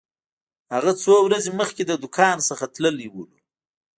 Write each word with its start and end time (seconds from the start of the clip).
هغه 0.73 0.91
څو 1.03 1.13
ورځې 1.25 1.51
مخکې 1.59 1.81
له 1.89 1.95
دکان 2.03 2.37
څخه 2.49 2.65
تللی 2.73 3.07
و. 3.11 3.15